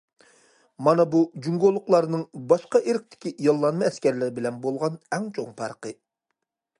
[0.85, 5.97] مانا بۇ جۇڭگولۇقلارنىڭ باشقا ئىرقتىكى ياللانما ئەسكەرلەر بىلەن بولغان ئەڭ چوڭ پەرقى.